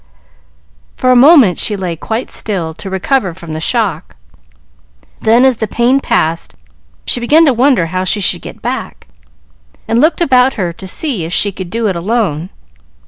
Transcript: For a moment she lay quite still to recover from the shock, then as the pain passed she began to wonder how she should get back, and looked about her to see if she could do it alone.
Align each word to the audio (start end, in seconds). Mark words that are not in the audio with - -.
For 0.95 1.11
a 1.11 1.15
moment 1.15 1.59
she 1.59 1.75
lay 1.77 1.95
quite 1.95 2.31
still 2.31 2.73
to 2.73 2.89
recover 2.89 3.35
from 3.35 3.53
the 3.53 3.59
shock, 3.59 4.15
then 5.21 5.45
as 5.45 5.57
the 5.57 5.67
pain 5.67 5.99
passed 5.99 6.55
she 7.05 7.19
began 7.19 7.45
to 7.45 7.53
wonder 7.53 7.85
how 7.85 8.03
she 8.03 8.19
should 8.19 8.41
get 8.41 8.63
back, 8.63 9.05
and 9.87 10.01
looked 10.01 10.19
about 10.19 10.55
her 10.55 10.73
to 10.73 10.87
see 10.87 11.23
if 11.23 11.33
she 11.33 11.51
could 11.51 11.69
do 11.69 11.85
it 11.87 11.95
alone. 11.95 12.49